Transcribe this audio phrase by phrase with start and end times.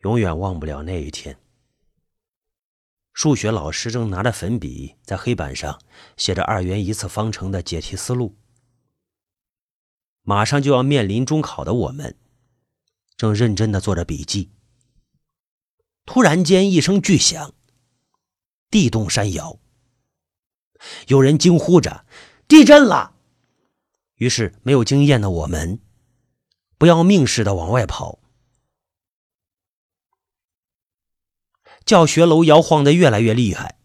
[0.00, 1.38] 永远忘不了那一天。
[3.12, 5.80] 数学老师正拿着粉笔在黑板上
[6.16, 8.36] 写着二元一次方程的解题思路。
[10.22, 12.16] 马上就要面临中考的我们，
[13.16, 14.52] 正认真的做着笔记。
[16.06, 17.52] 突然间一声巨响，
[18.70, 19.58] 地动山摇，
[21.08, 22.06] 有人惊呼着
[22.46, 23.16] ：“地震了！”
[24.16, 25.80] 于是没有经验的我们，
[26.78, 28.19] 不要命似的往外跑。
[31.90, 33.76] 教学楼摇晃的越来越厉害，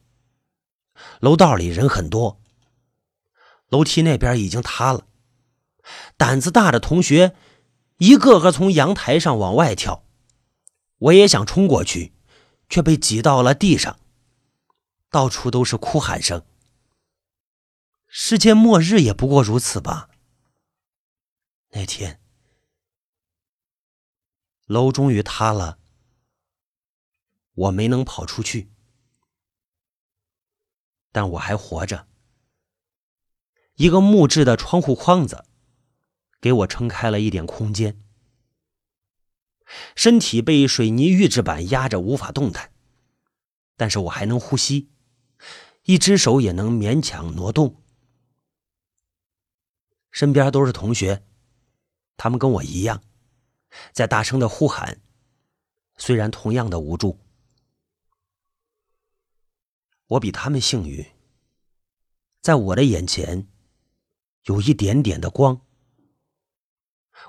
[1.20, 2.40] 楼道里人很多，
[3.70, 5.08] 楼梯那边已经塌了。
[6.16, 7.36] 胆子大的同学
[7.98, 10.04] 一个个从阳台上往外跳，
[11.00, 12.14] 我也想冲过去，
[12.70, 13.98] 却被挤到了地上。
[15.10, 16.46] 到处都是哭喊声。
[18.06, 20.10] 世界末日也不过如此吧。
[21.72, 22.20] 那天，
[24.68, 25.80] 楼终于塌了。
[27.56, 28.70] 我没能跑出去，
[31.12, 32.08] 但我还活着。
[33.76, 35.46] 一个木质的窗户框子，
[36.40, 38.02] 给我撑开了一点空间。
[39.96, 42.72] 身体被水泥预制板压着，无法动弹，
[43.76, 44.92] 但是我还能呼吸，
[45.84, 47.82] 一只手也能勉强挪动。
[50.12, 51.26] 身边都是同学，
[52.16, 53.02] 他们跟我一样，
[53.92, 55.02] 在大声的呼喊，
[55.98, 57.25] 虽然同样的无助。
[60.08, 61.04] 我比他们幸运，
[62.40, 63.48] 在我的眼前
[64.44, 65.62] 有一点点的光，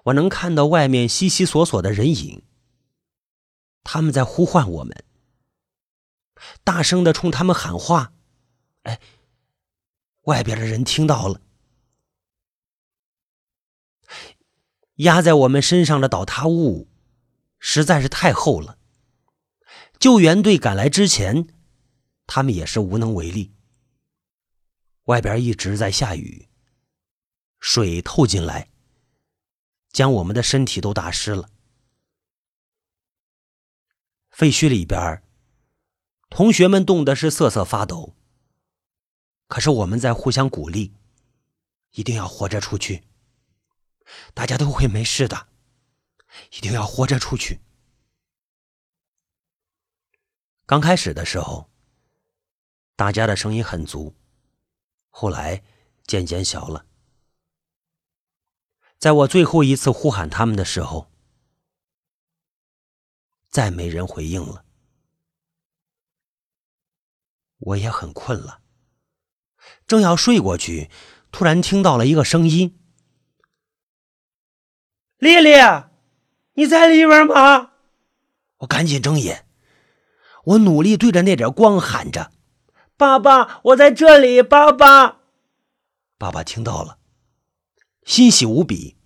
[0.05, 2.43] 我能看到外面悉悉索索的人影。
[3.83, 5.05] 他们在呼唤我们，
[6.65, 8.13] 大声的冲他们喊话。
[8.83, 9.01] 哎，
[10.25, 11.41] 外边的人听到了，
[14.97, 16.89] 压在我们身上的倒塌物
[17.59, 18.77] 实在是太厚了。
[19.99, 21.56] 救援队赶来之前。
[22.27, 23.53] 他们也是无能为力。
[25.05, 26.49] 外边一直在下雨，
[27.61, 28.69] 水透进来，
[29.91, 31.49] 将我们的身体都打湿了。
[34.31, 35.23] 废墟里边，
[36.29, 38.17] 同学们冻得是瑟瑟发抖。
[39.47, 40.93] 可是我们在互相鼓励，
[41.93, 43.05] 一定要活着出去。
[44.35, 45.49] 大家都会没事的，
[46.51, 47.61] 一定要活着出去。
[50.67, 51.71] 刚开始的时候。
[52.97, 54.15] 大家的声音很足，
[55.11, 55.63] 后来
[56.07, 56.87] 渐渐小了。
[58.99, 61.13] 在我最后一次呼喊他们的时候，
[63.51, 64.65] 再没人回应了。
[67.59, 68.63] 我也很困了，
[69.87, 70.91] 正要睡过去，
[71.31, 72.79] 突然听到了一个声音
[75.19, 75.51] ：“丽丽，
[76.55, 77.73] 你在里边吗？”
[78.61, 79.47] 我赶紧睁眼，
[80.45, 82.33] 我努力对着那点光喊着。
[82.97, 84.43] 爸爸，我在这里。
[84.43, 85.19] 爸爸，
[86.17, 86.99] 爸爸听到了，
[88.05, 88.97] 欣喜无比。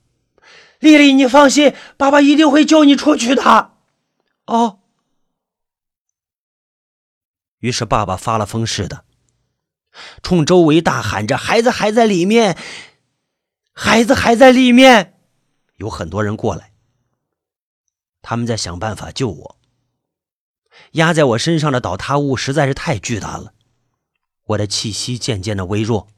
[0.79, 3.73] 丽丽，你放心，爸爸一定会救你出去的。
[4.47, 4.81] 哦。
[7.59, 9.05] 于是爸爸发了疯似的，
[10.23, 12.57] 冲周围大喊着：“孩子还在里面，
[13.73, 15.19] 孩子还在里面。”
[15.77, 16.73] 有很多人过来，
[18.23, 19.57] 他们在想办法救我。
[20.93, 23.53] 压在我身上的倒塌物实在是太巨大了。
[24.51, 26.09] 我的气息渐渐的微弱，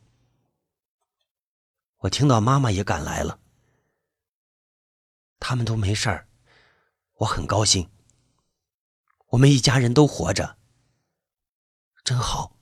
[1.99, 3.41] 我听到妈妈也赶来了，
[5.39, 6.29] 他们都没事儿，
[7.19, 7.91] 我很高兴。
[9.29, 10.57] 我们一家人都活着，
[12.05, 12.57] 真好。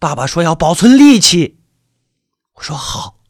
[0.00, 1.60] 爸爸说要保存力气，
[2.54, 3.22] 我说好。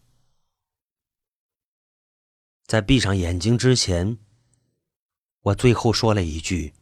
[2.64, 4.18] 在闭上眼睛之前，
[5.40, 6.74] 我最后说了一句。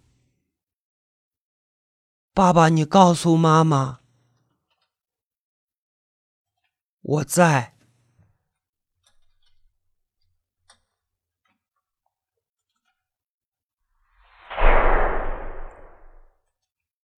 [2.38, 3.98] 爸爸，你告诉妈妈，
[7.00, 7.74] 我在。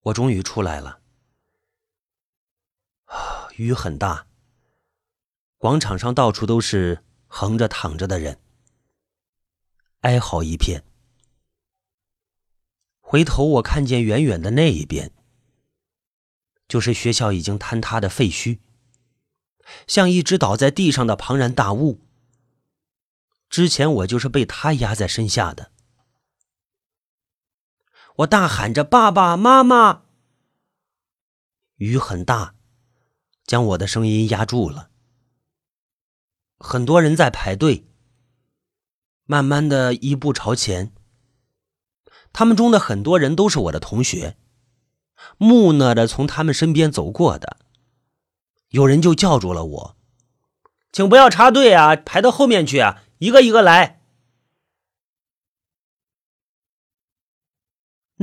[0.05, 1.03] 我终于出来了。
[3.57, 4.27] 雨很大，
[5.59, 8.41] 广场上到处都是横着躺着的人，
[10.01, 10.90] 哀嚎一片。
[13.11, 15.11] 回头，我看见远远的那一边，
[16.69, 18.61] 就是学校已经坍塌的废墟，
[19.89, 22.07] 像一只倒在地上的庞然大物。
[23.49, 25.73] 之前我就是被它压在身下的。
[28.19, 30.05] 我大喊着：“爸爸妈妈！”
[31.79, 32.55] 雨很大，
[33.45, 34.93] 将我的声音压住了。
[36.61, 37.89] 很多人在排队，
[39.25, 40.93] 慢慢的一步朝前，
[42.33, 44.37] 他们中的很多人都是我的同学，
[45.37, 47.59] 木讷的从他们身边走过的。
[48.69, 49.97] 有人就叫住了我
[50.93, 54.01] ：“请不要插队啊，排到后面去啊，一个一个来。”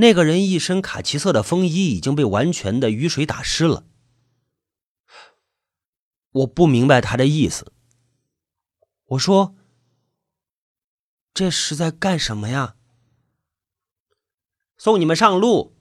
[0.00, 3.84] 那个人一身卡其色的风衣已经被完全的雨水打湿了。
[6.30, 7.72] 我不明白他的意思。
[9.06, 9.56] 我说
[11.34, 12.76] ：“这是在干什么呀？”
[14.78, 15.76] 送你们上路。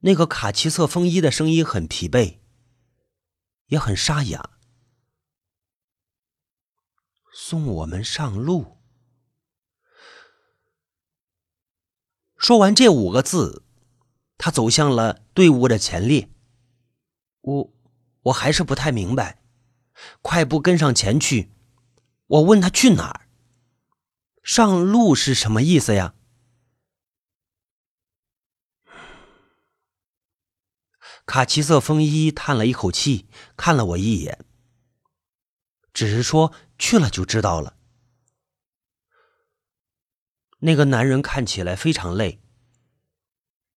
[0.00, 2.38] 那个卡其色风衣的声音很疲惫，
[3.66, 4.58] 也很沙哑。
[7.32, 8.78] 送我们上路。
[12.36, 13.64] 说完这五个字，
[14.36, 16.28] 他走向了队伍的前列。
[17.42, 17.72] 我，
[18.22, 19.44] 我还是不太明白，
[20.22, 21.52] 快步跟上前去。
[22.26, 23.29] 我问他去哪儿？
[24.52, 26.12] 上路是什么意思呀？
[31.24, 34.44] 卡其色风衣叹了一口气，看了我一眼，
[35.94, 37.76] 只是说去了就知道了。
[40.58, 42.42] 那个男人看起来非常累。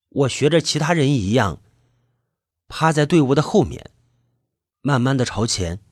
[0.09, 1.61] 我学着其他人一样，
[2.67, 3.91] 趴在队伍的后面，
[4.81, 5.85] 慢慢的朝前。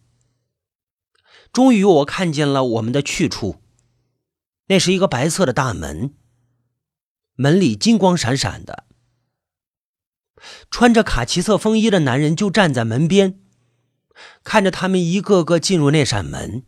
[1.54, 3.61] 终于，我看见了我们的去处，
[4.71, 6.15] 那是一个白色的大门，
[7.33, 8.85] 门里金光闪闪的。
[10.69, 13.41] 穿着卡其色风衣的男人就站在门边，
[14.45, 16.65] 看着他们一个个进入那扇门。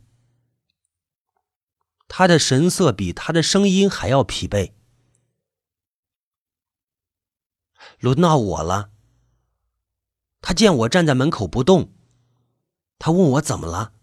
[2.06, 4.74] 他的神色比他的声音还要疲惫。
[8.00, 8.90] 轮到我了。
[10.42, 11.94] 他见我站在门口不动，
[12.98, 13.94] 他问我怎么了。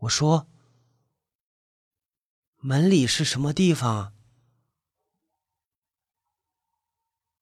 [0.00, 0.48] 我说
[2.66, 4.14] ：“门里是什么地方？”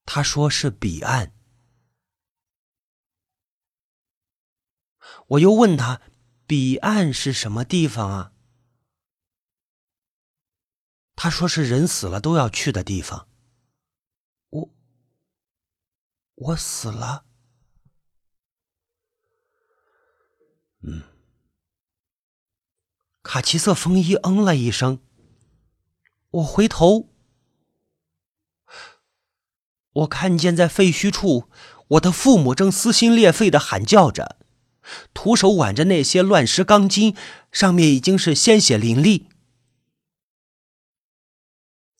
[0.05, 1.33] 他说是彼岸。
[5.29, 6.03] 我又问他
[6.45, 8.33] ：“彼岸是什么地方啊？”
[11.15, 13.29] 他说是人死了都要去的地方。
[14.49, 14.75] 我，
[16.35, 17.27] 我死了。
[20.81, 21.05] 嗯。
[23.23, 25.01] 卡其色风衣嗯了一声。
[26.32, 27.11] 我回头。
[29.93, 31.50] 我看见在废墟处，
[31.88, 34.38] 我的父母正撕心裂肺的喊叫着，
[35.12, 37.14] 徒手挽着那些乱石钢筋，
[37.50, 39.26] 上面已经是鲜血淋漓。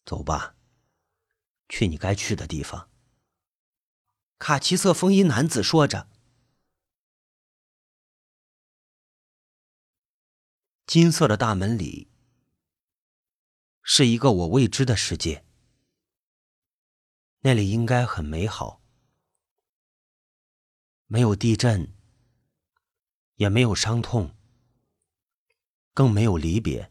[0.07, 0.55] 走吧，
[1.69, 2.89] 去你该去的地方。
[4.39, 6.09] 卡其色风衣男子说着。
[10.87, 12.09] 金色的大门里，
[13.83, 15.45] 是一个我未知的世界。
[17.41, 18.81] 那里应该很美好，
[21.07, 21.93] 没有地震，
[23.35, 24.37] 也没有伤痛，
[25.93, 26.91] 更没有离别。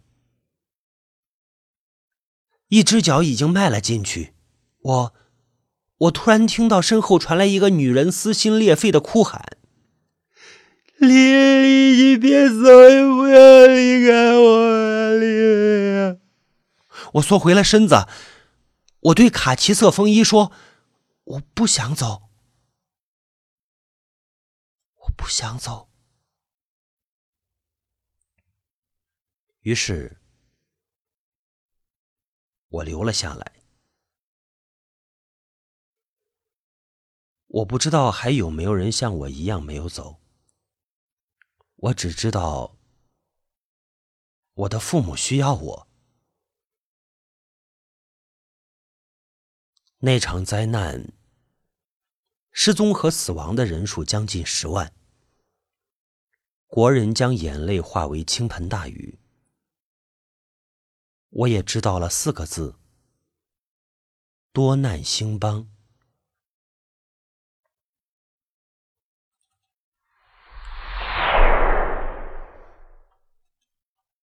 [2.67, 4.33] 一只脚已经迈了进去，
[4.79, 5.13] 我，
[5.97, 9.57] 我突然听到身后传来一个女人撕心裂肺的哭喊
[10.99, 16.19] ：“丽丽，你别走，不要离开我，丽丽！”
[17.13, 18.07] 我缩回了身子。
[18.99, 20.51] 我对卡其色风衣说
[21.23, 22.29] ：“我不想走，
[24.95, 25.89] 我不想走。”
[29.61, 30.21] 于是，
[32.67, 33.53] 我留了下来。
[37.47, 40.21] 我不知道还有没有人像我一样没有走。
[41.75, 42.77] 我只知道，
[44.53, 45.90] 我的父母需要我。
[50.03, 51.13] 那场灾难，
[52.51, 54.91] 失踪和死亡的人数将近十万，
[56.65, 59.19] 国人将眼泪化为倾盆大雨。
[61.29, 62.79] 我也知道了四个字：
[64.51, 65.69] 多难兴邦。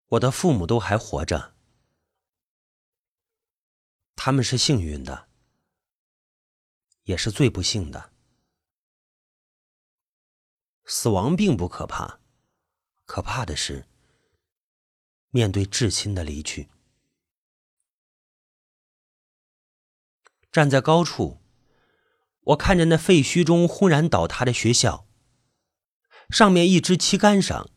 [0.06, 1.52] 我的父母都还活着，
[4.14, 5.25] 他们是幸运的。
[7.06, 8.12] 也是最不幸的。
[10.84, 12.20] 死亡并不可怕，
[13.04, 13.88] 可怕的是
[15.30, 16.68] 面对至亲的离去。
[20.52, 21.40] 站在高处，
[22.40, 25.08] 我看着那废墟中轰然倒塌的学校，
[26.30, 27.68] 上面一支旗杆上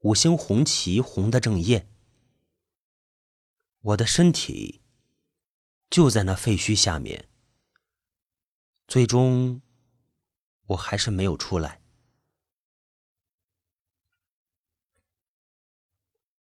[0.00, 1.90] 五星红旗红的正艳。
[3.80, 4.82] 我的身体
[5.88, 7.29] 就在那废墟下面。
[8.90, 9.62] 最终，
[10.66, 11.80] 我还是没有出来。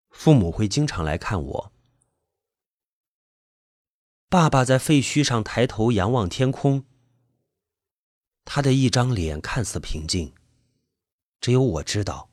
[0.09, 1.73] 父母会经常来看我。
[4.27, 6.83] 爸爸在废墟上抬头仰望天空，
[8.43, 10.35] 他的一张脸看似平静，
[11.39, 12.29] 只有我知道，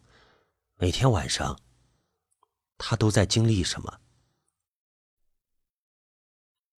[0.78, 1.60] 每天晚上
[2.76, 4.00] 他都在经历什么。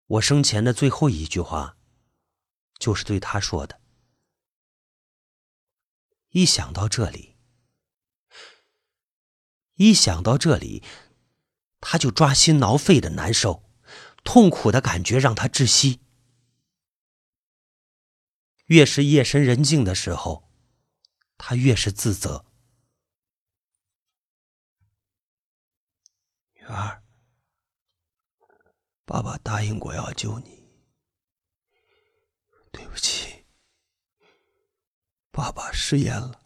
[0.08, 1.78] 我生前的最后一句话，
[2.84, 3.80] 就是对他说的。
[6.32, 7.38] 一想到这里，
[9.76, 10.84] 一想到这里，
[11.80, 13.64] 他就抓心挠肺的难受。
[14.26, 16.02] 痛苦的感觉让他窒息。
[18.66, 20.52] 越是夜深人静的时候，
[21.38, 22.46] 他越是自责。
[26.52, 27.02] 女儿，
[29.06, 30.62] 爸爸答应过要救你。
[32.72, 33.46] 对不起，
[35.34, 36.40] 爸爸食言了。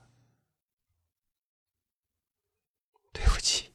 [3.11, 3.73] 对不起，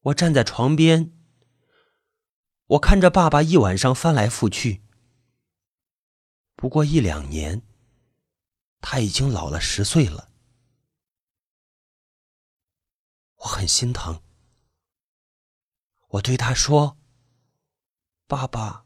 [0.00, 1.16] 我站在床边。
[2.66, 4.82] 我看着爸爸一晚上翻来覆去，
[6.56, 7.62] 不过一两年，
[8.80, 10.32] 他已经老了十岁了。
[13.36, 14.20] 我很心疼，
[16.08, 16.98] 我对他说
[18.26, 18.84] ：“爸爸，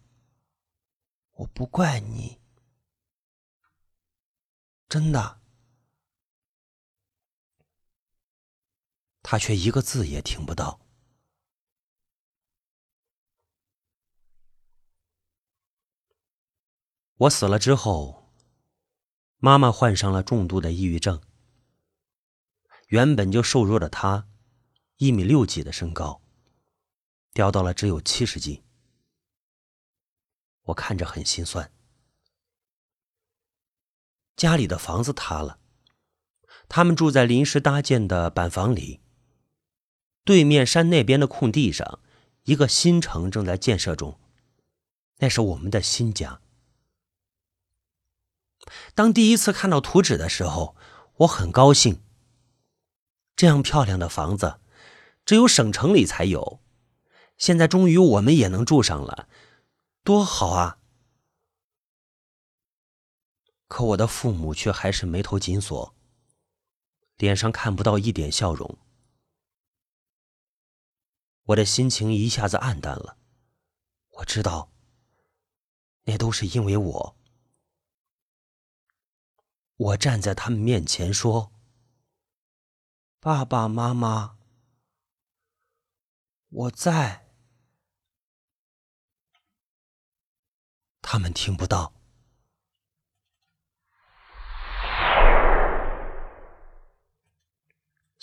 [1.37, 2.39] 我不怪你，
[4.95, 5.41] 真的。”
[9.25, 10.87] 他却一个字也听不到。
[17.17, 18.33] 我死了之后，
[19.39, 21.21] 妈妈患上了重度的抑郁症。
[22.87, 24.29] 原本就瘦弱的她，
[24.99, 26.23] 一米六几的身高，
[27.33, 28.63] 掉到了只有七十斤。
[30.63, 31.69] 我看着很心酸。
[34.37, 35.59] 家里的房子塌了，
[36.69, 39.01] 他们住在临时搭建的板房里。
[40.25, 42.01] 对面山那边的空地上，
[42.45, 44.19] 一个新城正在建设中，
[45.19, 46.41] 那是我们的新家。
[48.95, 50.75] 当第一次看到图纸的时候，
[51.19, 52.01] 我很高兴。
[53.37, 54.61] 这样漂亮的房子，
[55.27, 56.61] 只有省城里才有。
[57.37, 59.29] 现在终于我们也能住上了，
[60.03, 60.79] 多好啊！
[63.75, 65.97] 可我的父母却还是眉头紧锁，
[67.17, 68.79] 脸上看不到一点笑容。
[71.47, 73.19] 我的心情一下子暗淡了。
[74.11, 74.71] 我知道，
[76.05, 77.17] 那都是因为我。
[79.75, 81.51] 我站在他们面前说
[83.19, 84.39] ：“爸爸妈妈，
[86.49, 87.27] 我在。”
[91.03, 91.94] 他们听不到。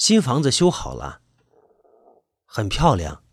[0.01, 1.21] 新房子修好了，
[2.43, 3.23] 很漂亮。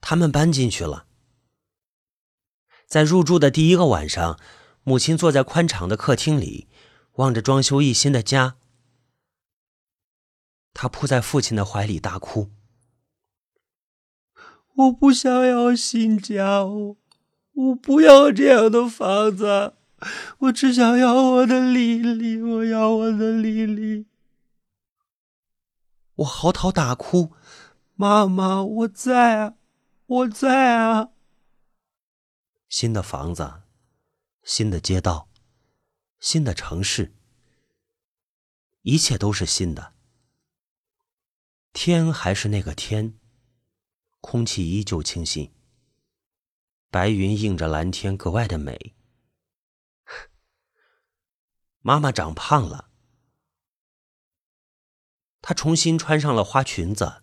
[0.00, 1.06] 他们搬进去了。
[2.88, 4.40] 在入住的第一个晚上。
[4.82, 6.68] 母亲坐在宽敞的客厅里，
[7.12, 8.56] 望着装修一新的家。
[10.74, 12.50] 她扑在父亲的怀里大哭
[14.74, 19.74] ：“我不想要新家，我不要这样的房子，
[20.38, 24.06] 我只想要我的丽丽，我要我的丽丽。”
[26.16, 27.32] 我嚎啕大哭
[27.96, 29.54] ：“妈妈，我在啊，
[30.06, 31.10] 我在啊！”
[32.68, 33.62] 新的房子。
[34.42, 35.30] 新的街道，
[36.20, 37.16] 新的城市，
[38.82, 39.94] 一切都是新的。
[41.72, 43.18] 天还是那个天，
[44.20, 45.50] 空气依旧清新，
[46.90, 48.94] 白云映着蓝天，格外的美。
[51.80, 52.90] 妈妈长胖了，
[55.46, 57.22] 她重新穿上了花裙子。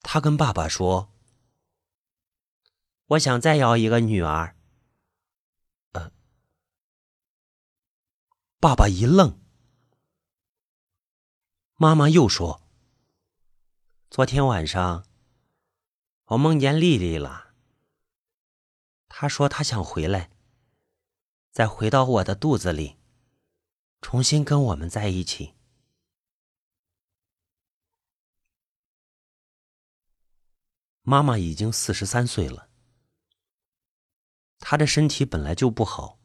[0.00, 1.12] 她跟爸爸说
[3.06, 4.56] ：“我想再要一个女儿。”
[8.58, 9.40] 爸爸一愣，
[11.76, 12.68] 妈妈又说
[14.10, 15.06] ：“昨天晚上，
[16.24, 17.54] 我梦见丽丽了。
[19.06, 20.32] 她说她想回来，
[21.52, 22.98] 再回到我的肚子里，
[24.00, 25.54] 重新跟我们在一起。”
[31.02, 32.68] 妈妈已经四十三岁了，
[34.58, 36.18] 她的身体本来就不好。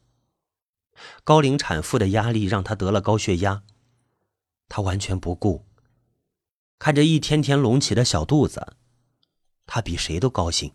[1.24, 3.62] 高龄产妇的压力让她得了高血压。
[4.68, 5.66] 她完全不顾。
[6.78, 8.76] 看着一天天隆起的小肚子，
[9.64, 10.74] 他比谁都高兴。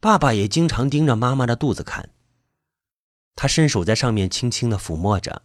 [0.00, 2.12] 爸爸也经常盯着妈妈的肚子看，
[3.36, 5.44] 他伸手在上面轻轻的抚摸着。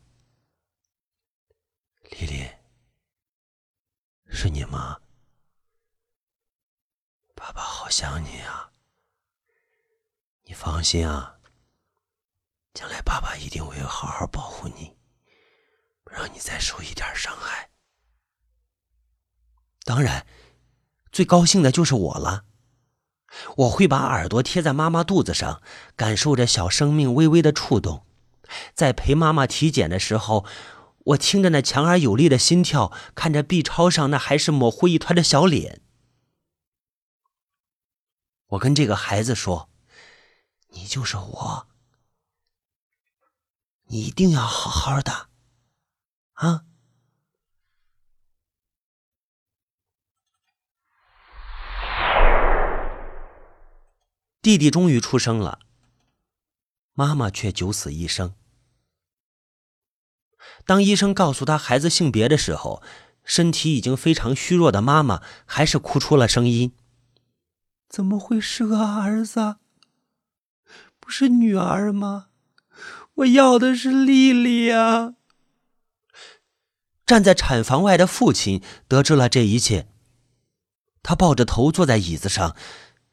[2.09, 2.49] 丽丽，
[4.29, 5.00] 是你吗？
[7.34, 8.72] 爸爸好想你啊！
[10.43, 11.38] 你放心啊，
[12.74, 14.98] 将来爸爸一定会好好保护你，
[16.03, 17.69] 不让你再受一点伤害。
[19.84, 20.27] 当然，
[21.12, 22.46] 最高兴的就是我了。
[23.55, 25.62] 我会把耳朵贴在妈妈肚子上，
[25.96, 28.05] 感受着小生命微微的触动。
[28.74, 30.46] 在陪妈妈体检的时候，
[31.07, 35.81] 我听着那强而有力的心跳，看着 B 超上那还是模糊一团的小脸。
[38.47, 39.69] 我跟这个孩子说
[40.71, 41.67] ：“你就是我，
[43.85, 45.29] 你一定要好好的，
[46.33, 46.65] 啊。”
[54.41, 55.59] 弟弟终于出生了，
[56.93, 58.37] 妈妈却九死一生。
[60.67, 62.83] 当医生告诉他孩子性别的时候，
[63.24, 66.74] 身体已经非常虚弱的妈妈还是哭出了声音
[67.89, 69.55] ：“怎么会是个儿子？
[71.00, 72.27] 不是女儿吗？
[73.15, 75.15] 我要的是丽丽呀！”
[77.07, 79.88] 站在产房外的父亲得知了这一切，
[81.01, 82.55] 他抱着头坐在椅子上。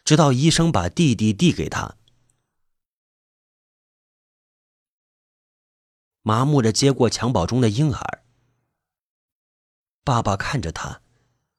[0.05, 1.95] 直到医生把弟弟递给他，
[6.27, 8.25] 麻木的接过襁褓中的婴儿。
[10.03, 11.03] 爸爸看着他，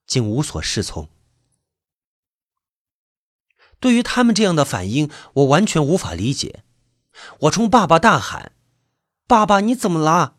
[0.08, 1.08] 竟无所适从。
[3.80, 6.64] 对于他们这样的反应，我完全无法理解。
[7.42, 8.54] 我冲爸爸大喊
[9.28, 10.36] ：“爸爸，你怎么了？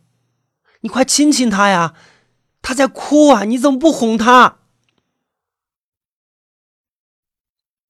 [0.80, 1.94] 你快亲亲他呀！
[2.60, 3.44] 他在哭啊！
[3.44, 4.58] 你怎么不哄他？”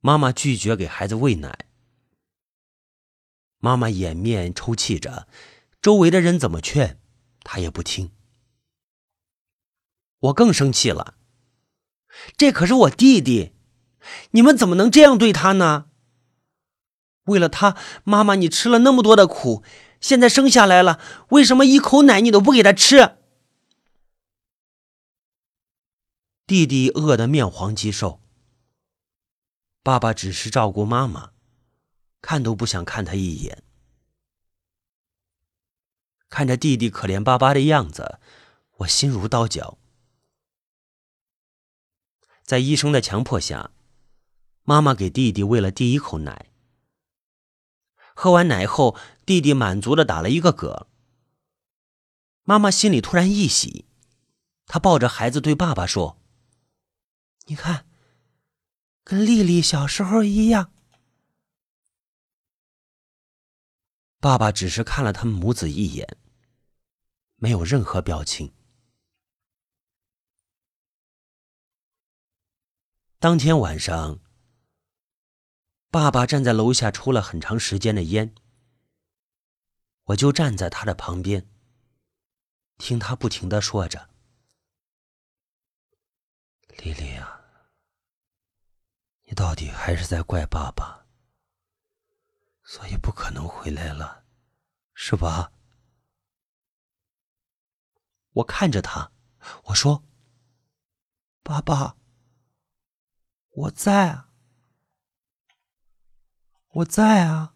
[0.01, 1.67] 妈妈拒绝给孩子喂奶。
[3.59, 5.27] 妈妈掩面抽泣着，
[5.87, 7.01] 周围的人怎么劝，
[7.45, 8.11] 他也不听。
[10.19, 11.15] 我更生气了，
[12.37, 13.53] 这可是我弟弟，
[14.33, 15.87] 你们怎么能这样对他呢？
[17.27, 19.63] 为了他，妈妈你吃了那么多的苦，
[20.01, 23.19] 现在生下来了，为什么一口奶你都不给他吃？
[26.49, 28.21] 弟弟饿得面黄肌瘦。
[29.85, 31.31] 爸爸只是照顾妈妈，
[32.21, 33.63] 看都不想看他一眼。
[36.29, 38.19] 看着弟弟可怜巴巴的样子，
[38.79, 39.79] 我心如刀绞。
[42.43, 43.71] 在医生的强迫下，
[44.63, 46.51] 妈妈给弟弟喂了第一口奶。
[48.15, 50.87] 喝完奶后，弟弟满足的打了一个嗝。
[52.45, 53.87] 妈妈心里突然一喜，
[54.67, 56.19] 她抱着孩子对爸爸说
[57.47, 57.87] ：“你看。”
[59.03, 60.73] 跟丽丽小时候一样。
[64.27, 66.19] 爸爸只是看了他们母子一眼，
[67.37, 68.53] 没有任何表情。
[73.21, 74.19] 当天晚上，
[75.93, 78.35] 爸爸站在楼下抽了很长时间的烟，
[80.07, 81.49] 我就站在他的旁边，
[82.79, 84.11] 听他不停的说着
[86.83, 87.43] ：“丽丽啊。”
[89.23, 91.06] 你到底还是在怪爸爸，
[92.67, 94.25] 所以不可能回来了，
[94.93, 95.53] 是吧？
[98.33, 99.13] 我看着他，
[99.67, 100.03] 我说
[101.45, 101.97] ：“爸爸，
[103.51, 104.31] 我在啊，
[106.73, 107.55] 我在啊。”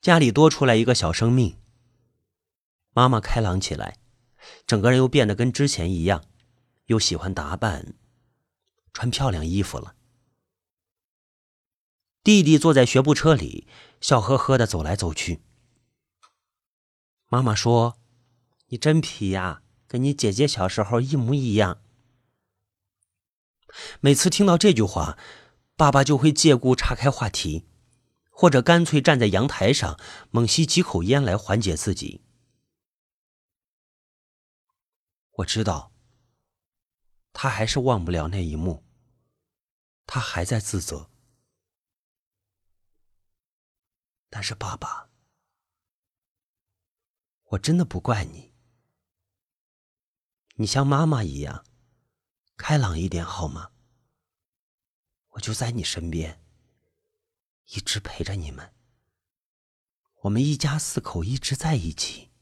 [0.00, 1.60] 家里多出来一个小生命，
[2.94, 3.98] 妈妈开朗起来。
[4.66, 6.24] 整个人又变得跟之前一样，
[6.86, 7.92] 又喜欢打扮，
[8.92, 9.94] 穿漂亮衣服了。
[12.22, 13.66] 弟弟坐在学步车里，
[14.00, 15.42] 笑呵呵的走来走去。
[17.28, 17.98] 妈妈说
[18.68, 21.82] ：“你真皮呀，跟你姐姐小时候一模一样。”
[24.00, 25.18] 每次听到这句话，
[25.76, 27.66] 爸爸就会借故岔开话题，
[28.30, 29.98] 或者干脆站在阳台上
[30.30, 32.22] 猛吸几口烟来缓解自己。
[35.32, 35.87] 我知道，
[37.40, 38.84] 他还是忘不了那一幕。
[40.06, 41.08] 他还在自责，
[44.28, 45.08] 但是爸爸，
[47.44, 48.52] 我真的不怪你。
[50.56, 51.64] 你像妈妈一样，
[52.56, 53.70] 开朗一点好吗？
[55.28, 56.44] 我就在你身边，
[57.66, 58.74] 一直陪着你们。
[60.22, 62.32] 我们一家四口一直在一起。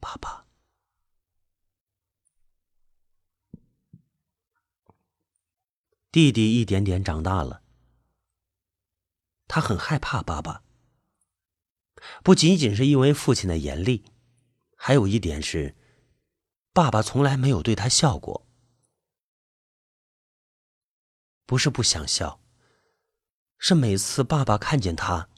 [0.00, 0.45] 爸爸，
[6.16, 7.60] 弟弟一点点长大了，
[9.46, 10.62] 他很害怕爸爸。
[12.22, 14.02] 不仅仅是因为父亲的严厉，
[14.76, 15.76] 还有一点是，
[16.72, 18.46] 爸爸从来没有对他笑过。
[21.44, 22.40] 不是不想笑，
[23.58, 25.28] 是每次爸爸看见他，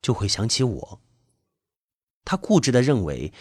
[0.00, 1.02] 就会想起我。
[2.24, 3.32] 他固执的认为，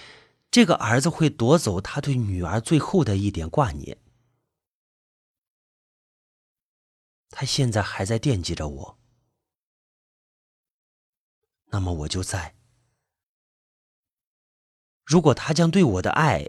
[0.49, 4.00] 这个儿子会夺走他对女儿最后的一点挂念。
[7.31, 8.99] 他现在还在惦记着我，
[11.67, 12.55] 那么我就在。
[15.03, 16.47] 如果他将对我的爱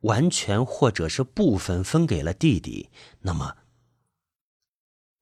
[0.00, 3.56] 完全或者是部分分给了弟弟，那么。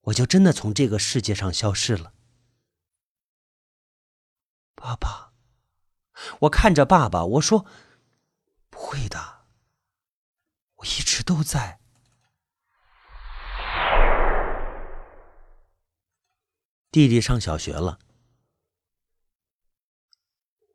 [0.00, 2.14] 我就真的从这个世界上消失了，
[4.74, 5.32] 爸爸。
[6.40, 7.66] 我看着爸爸，我说
[8.70, 9.46] ：“不会的，
[10.76, 11.80] 我一直都在。”
[16.96, 17.98] 弟弟上小学了，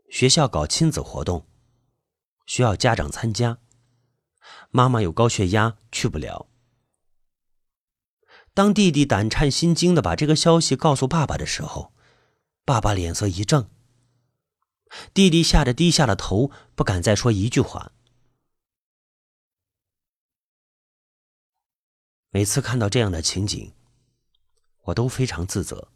[0.08, 1.48] 学校搞亲子活动，
[2.46, 3.58] 需要家长参加。
[4.70, 6.48] 妈妈有高血压，去不了。
[8.54, 11.92] 当弟弟胆颤心惊的把这个消息告诉爸爸的时候，
[12.66, 13.68] 爸爸脸色一正。
[15.16, 17.94] 弟弟吓得低下了头，不敢再说一句话。
[22.30, 23.74] 每次看到这样的情景，
[24.84, 25.92] 我都非常自责。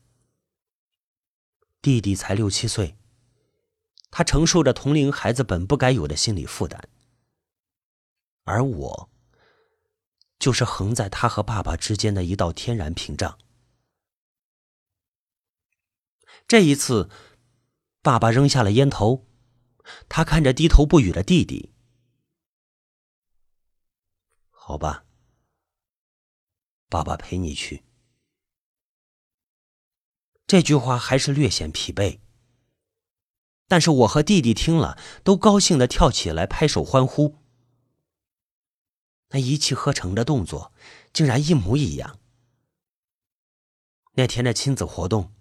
[1.86, 2.98] 弟弟才六七岁，
[4.10, 6.82] 他承受着同龄孩子本不该有的心理负担，
[8.44, 9.12] 而我。
[10.40, 13.38] 就是横在他和爸爸之间的一道天然屏障。
[16.48, 17.12] 这一次，
[18.02, 19.28] 爸爸扔下了烟头，
[20.10, 21.72] 他看着低头不语的弟弟
[24.50, 25.06] ：“好吧，
[26.90, 27.84] 爸爸陪你去。”
[30.48, 32.20] 这句话还是略显疲惫，
[33.68, 37.38] 但是我和弟弟听了，都高兴的跳起来拍手欢呼。
[39.30, 40.72] 那一气呵成的动作，
[41.12, 42.20] 竟然一模一样。
[44.14, 45.34] 那天的亲子活动，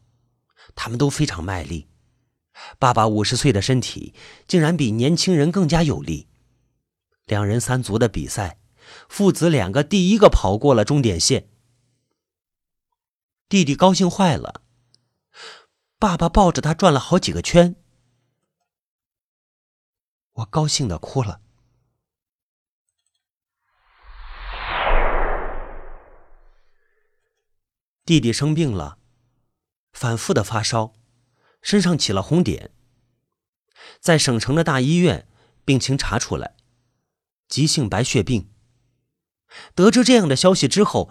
[0.75, 1.89] 他们都非常卖力。
[2.79, 4.15] 爸爸五十岁的身体，
[4.49, 6.29] 竟然比年轻人更加有力。
[7.27, 8.59] 两人三足的比赛，
[9.09, 11.51] 父子两个第一个跑过了终点线。
[13.49, 14.63] 弟弟高兴坏了，
[16.05, 17.77] 爸爸抱着他转了好几个圈。
[20.33, 21.41] 我高兴的哭了。
[28.05, 28.99] 弟弟生病了，
[29.95, 30.93] 反复的发烧，
[31.63, 32.71] 身上起了红点。
[33.99, 35.27] 在省城的大医院，
[35.65, 36.55] 病情查出来，
[37.49, 38.51] 急性白血病。
[39.75, 41.09] 得知这样的消息之后，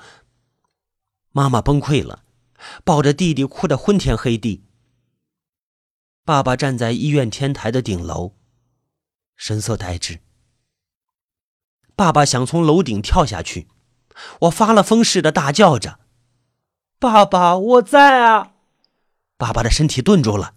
[1.31, 2.23] 妈妈崩溃了，
[2.83, 4.67] 抱着弟弟哭得昏天黑地。
[6.25, 8.35] 爸爸站在医院天台的顶楼，
[9.35, 10.21] 神色呆滞。
[11.97, 13.67] 爸爸想从楼顶跳下去，
[14.41, 15.99] 我发了疯似的大叫着。
[16.97, 18.53] 爸爸，我在啊！
[19.35, 20.55] 爸爸的身体顿住了，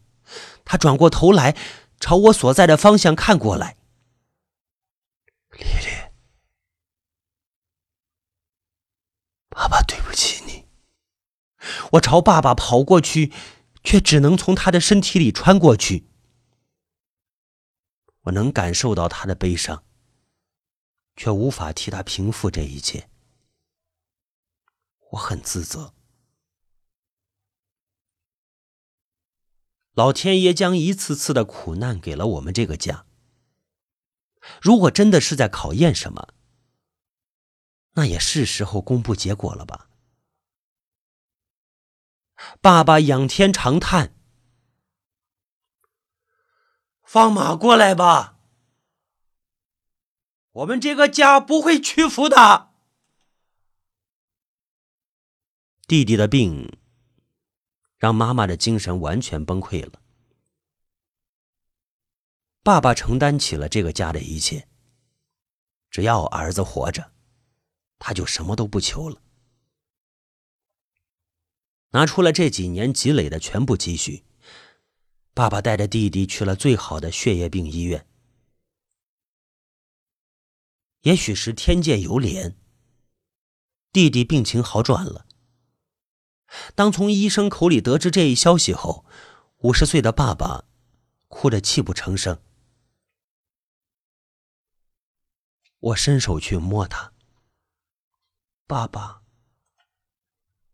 [0.64, 1.56] 他转过头来，
[1.98, 3.76] 朝我所在的方向看过来。
[5.50, 6.12] 丽丽，
[9.48, 10.68] 爸爸对不起你。
[11.92, 13.32] 我朝爸爸跑过去，
[13.86, 16.08] 却只能从他的身体里穿过去。
[18.22, 19.84] 我能感受到他的悲伤，
[21.14, 23.08] 却无法替他平复这一切。
[25.12, 25.94] 我很自责。
[29.92, 33.06] 老天爷将一次次的苦难给了我们这个家。
[34.60, 36.34] 如果真的是在考验什么，
[37.92, 39.88] 那也是时候公布结果了吧？
[42.60, 44.14] 爸爸仰天长叹
[47.02, 48.38] ：“放马过来吧，
[50.52, 52.72] 我们这个家不会屈服的。”
[55.86, 56.76] 弟弟的病。
[57.98, 60.02] 让妈妈的精神完全崩溃了。
[62.62, 64.68] 爸爸承担起了这个家的一切。
[65.90, 67.12] 只要儿子活着，
[67.98, 69.22] 他就什么都不求了。
[71.90, 74.24] 拿出了这几年积累的全部积蓄，
[75.32, 78.06] 爸爸带着弟弟去了最好的血液病医院。
[81.02, 82.58] 也许是天见有脸，
[83.92, 85.26] 弟弟病情好转了。
[86.74, 89.04] 当从医生口里得知这一消息后，
[89.58, 90.64] 五十岁的爸爸
[91.28, 92.40] 哭得泣不成声。
[95.78, 97.12] 我伸手去摸他，
[98.66, 99.22] 爸爸，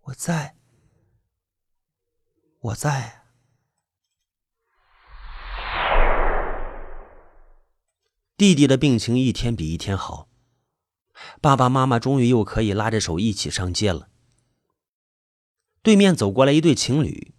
[0.01, 0.57] 我在，
[2.63, 3.25] 我在。
[8.37, 10.29] 弟弟的病情一天比一天好，
[11.41, 14.09] 爸爸妈妈终于又可以拉着手一起上街了。
[15.83, 17.35] 对面走过来一对情侣，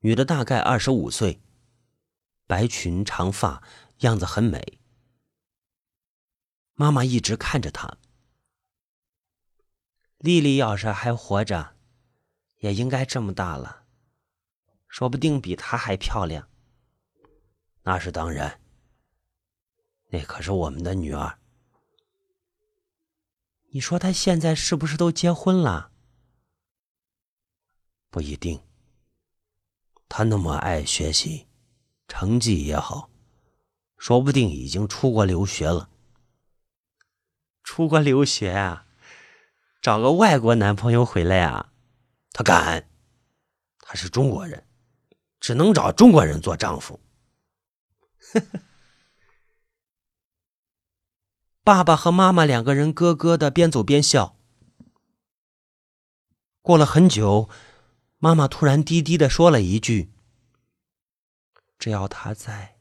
[0.00, 1.42] 女的大概二十五岁，
[2.46, 3.64] 白裙长发，
[4.00, 4.78] 样子很美。
[6.74, 7.98] 妈妈一直看着她。
[10.18, 11.74] 丽丽要是还活着，
[12.58, 13.79] 也应该这么大了，
[14.90, 16.48] 说不定比她还漂亮。
[17.84, 18.60] 那是当然。
[20.08, 21.38] 那可是我们的女儿。
[23.72, 25.92] 你说她现在是不是都结婚了？
[28.10, 28.60] 不一定。
[30.08, 31.46] 她那么爱学习，
[32.08, 33.08] 成绩也好，
[33.96, 35.88] 说不定已经出国留学了。
[37.62, 38.86] 出国留学啊？
[39.80, 41.72] 找个外国男朋友回来啊？
[42.32, 42.90] 她敢？
[43.78, 44.66] 她是中国人，
[45.40, 47.00] 只能找中国人做丈夫。
[51.64, 54.36] 爸爸和妈妈两个人咯咯的边走边笑。
[56.62, 57.48] 过了很久，
[58.18, 60.12] 妈妈突然低低的说了一句
[61.78, 62.78] ：“只要他在，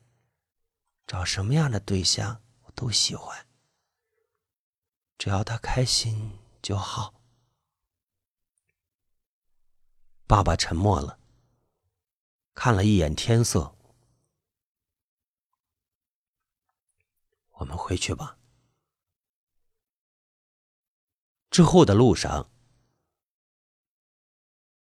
[1.08, 3.48] 找什么样的对象我都喜欢。
[5.18, 7.22] 只要他开心就好。”
[10.28, 11.20] 爸爸沉默了，
[12.62, 13.74] 看了一眼天色
[17.56, 18.38] ：“我们回去吧。”
[21.50, 22.52] 之后的路上，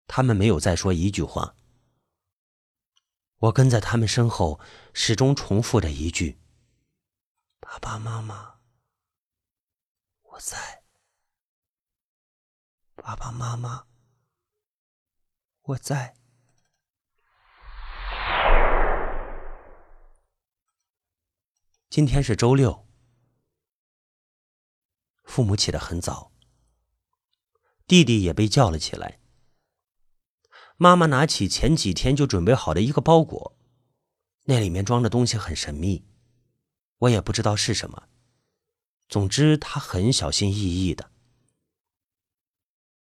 [0.08, 1.56] 他们没有再说一句话。
[3.36, 4.60] 我跟在他们身后，
[4.92, 6.42] 始终重复着一句
[7.62, 8.60] ：“爸爸妈妈，
[10.24, 10.84] 我在。
[12.96, 13.86] 爸爸妈妈，
[15.62, 16.17] 我在。”
[21.90, 22.86] 今天是周六，
[25.24, 26.34] 父母起得很早。
[27.88, 29.22] 弟弟也被叫了起来。
[30.76, 33.58] 妈妈拿起前几天就准备好的一个包裹，
[34.44, 36.06] 那里面装的东西很神秘，
[36.98, 38.10] 我也不知道是什么。
[39.08, 41.10] 总之，他很小心翼翼的。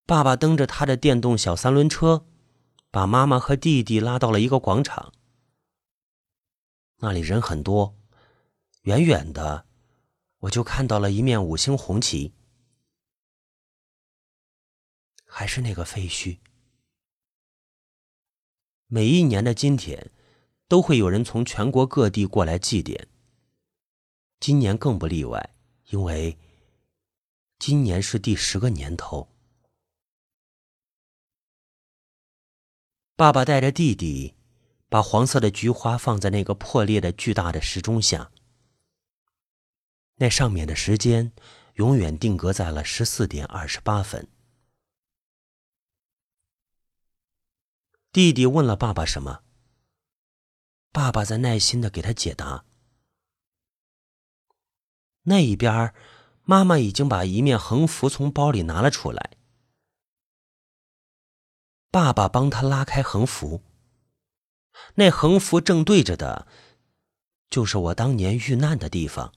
[0.05, 2.27] 爸爸蹬着他的电动小三轮车，
[2.91, 5.13] 把妈妈和弟弟拉到了一个广场。
[6.97, 7.97] 那里人很多，
[8.83, 9.65] 远远的，
[10.39, 12.33] 我就看到了一面五星红旗。
[15.25, 16.39] 还是那个废墟。
[18.87, 20.11] 每一年的今天，
[20.67, 23.07] 都会有人从全国各地过来祭奠。
[24.41, 25.55] 今年更不例外，
[25.87, 26.37] 因为
[27.59, 29.29] 今年是第十个年头。
[33.15, 34.35] 爸爸带着弟弟，
[34.89, 38.31] 把黄色的菊花放在那个破裂的巨大的时钟下，
[40.23, 41.33] 那上面的时间
[41.73, 44.29] 永远定格在了十四点二十八分。
[48.13, 49.43] 弟弟问了爸爸什么？
[50.93, 52.63] 爸爸在耐心的给他解答。
[55.23, 55.93] 那一边，
[56.43, 59.31] 妈妈已经把一面横幅从包里拿了出来。
[61.91, 63.61] 爸爸帮他拉开横幅。
[64.95, 66.47] 那横幅正对着的，
[67.49, 69.33] 就是我当年遇难的地方。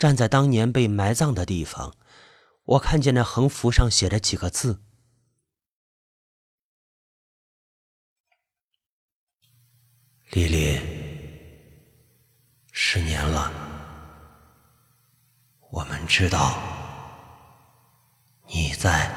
[0.00, 1.94] 站在当年被埋葬的地方
[2.64, 4.82] 我看见那横幅上写着几个字。
[10.30, 10.80] 莉莉
[12.72, 13.52] 十年了
[15.70, 16.58] 我们知道
[18.46, 19.12] 你在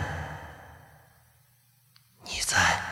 [2.25, 2.82] 你在。